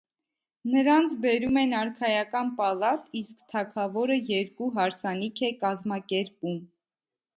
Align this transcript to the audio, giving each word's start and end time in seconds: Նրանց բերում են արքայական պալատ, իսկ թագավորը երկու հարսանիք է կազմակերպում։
Նրանց 0.75 1.11
բերում 1.25 1.59
են 1.63 1.75
արքայական 1.81 2.49
պալատ, 2.61 3.05
իսկ 3.21 3.45
թագավորը 3.53 4.17
երկու 4.33 4.71
հարսանիք 4.81 5.45
է 5.51 5.57
կազմակերպում։ 5.67 6.61